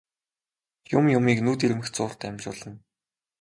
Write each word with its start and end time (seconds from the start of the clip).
Юм 0.97 1.05
юмыг 1.17 1.39
нүд 1.45 1.59
ирмэх 1.65 1.87
зуурт 1.95 2.19
амжуулна. 2.27 2.73